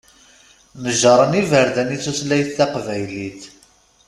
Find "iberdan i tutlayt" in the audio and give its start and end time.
1.41-2.49